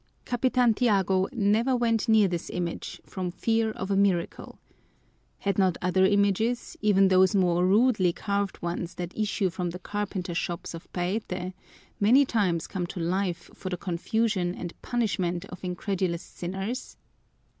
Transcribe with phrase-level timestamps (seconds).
[0.25, 4.57] Capitan Tiago never went near this image from fear of a miracle.
[5.37, 10.33] Had not other images, even those more rudely carved ones that issue from the carpenter
[10.33, 11.53] shops of Paete,
[11.99, 16.97] many times come to life for the confusion and punishment of incredulous sinners?